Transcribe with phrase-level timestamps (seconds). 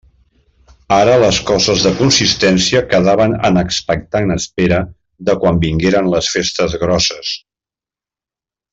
[0.93, 4.83] Ara, les coses de consistència quedaven en expectant espera
[5.29, 7.39] de quan vingueren les festes grosses.